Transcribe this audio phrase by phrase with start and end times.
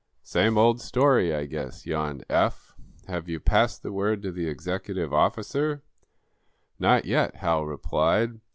[0.23, 2.73] "Same old story, I guess," yawned Eph.
[3.07, 5.55] "Have you passed the word to the executive office?"
[6.79, 8.39] "Not yet," Hal replied.